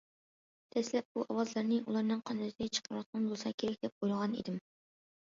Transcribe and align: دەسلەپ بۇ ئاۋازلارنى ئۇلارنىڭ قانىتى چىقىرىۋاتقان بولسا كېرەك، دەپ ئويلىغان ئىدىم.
دەسلەپ 0.75 1.05
بۇ 1.19 1.25
ئاۋازلارنى 1.25 1.79
ئۇلارنىڭ 1.83 2.25
قانىتى 2.31 2.73
چىقىرىۋاتقان 2.81 3.31
بولسا 3.31 3.55
كېرەك، 3.63 3.81
دەپ 3.89 3.97
ئويلىغان 4.11 4.39
ئىدىم. 4.43 4.63